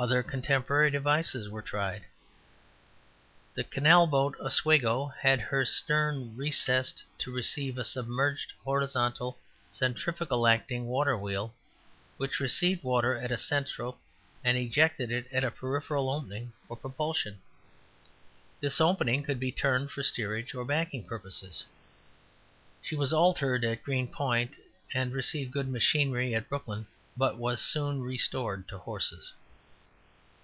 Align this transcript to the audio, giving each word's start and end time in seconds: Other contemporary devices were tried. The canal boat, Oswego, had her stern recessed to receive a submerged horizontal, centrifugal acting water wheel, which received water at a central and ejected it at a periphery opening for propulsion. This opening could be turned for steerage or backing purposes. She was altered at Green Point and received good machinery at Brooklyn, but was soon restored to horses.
Other 0.00 0.22
contemporary 0.22 0.92
devices 0.92 1.48
were 1.48 1.60
tried. 1.60 2.04
The 3.54 3.64
canal 3.64 4.06
boat, 4.06 4.36
Oswego, 4.38 5.06
had 5.08 5.40
her 5.40 5.64
stern 5.64 6.36
recessed 6.36 7.02
to 7.18 7.32
receive 7.34 7.76
a 7.76 7.82
submerged 7.82 8.52
horizontal, 8.62 9.40
centrifugal 9.72 10.46
acting 10.46 10.86
water 10.86 11.18
wheel, 11.18 11.52
which 12.16 12.38
received 12.38 12.84
water 12.84 13.16
at 13.16 13.32
a 13.32 13.36
central 13.36 13.98
and 14.44 14.56
ejected 14.56 15.10
it 15.10 15.26
at 15.32 15.42
a 15.42 15.50
periphery 15.50 15.98
opening 15.98 16.52
for 16.68 16.76
propulsion. 16.76 17.40
This 18.60 18.80
opening 18.80 19.24
could 19.24 19.40
be 19.40 19.50
turned 19.50 19.90
for 19.90 20.04
steerage 20.04 20.54
or 20.54 20.64
backing 20.64 21.02
purposes. 21.08 21.64
She 22.82 22.94
was 22.94 23.12
altered 23.12 23.64
at 23.64 23.82
Green 23.82 24.06
Point 24.06 24.58
and 24.94 25.12
received 25.12 25.50
good 25.50 25.66
machinery 25.68 26.36
at 26.36 26.48
Brooklyn, 26.48 26.86
but 27.16 27.36
was 27.36 27.60
soon 27.60 28.00
restored 28.00 28.68
to 28.68 28.78
horses. 28.78 29.32